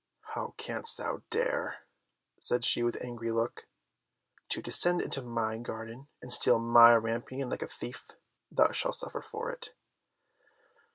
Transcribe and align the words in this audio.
"How 0.33 0.55
canst 0.57 0.97
thou 0.97 1.21
dare," 1.29 1.81
said 2.39 2.65
she 2.65 2.81
with 2.81 2.97
angry 3.05 3.29
look, 3.29 3.67
"to 4.49 4.59
descend 4.59 4.99
into 4.99 5.21
my 5.21 5.59
garden 5.59 6.07
and 6.23 6.33
steal 6.33 6.57
my 6.57 6.95
rampion 6.95 7.51
like 7.51 7.61
a 7.61 7.67
thief? 7.67 8.09
Thou 8.49 8.71
shalt 8.71 8.95
suffer 8.95 9.21
for 9.21 9.51
it!" 9.51 9.75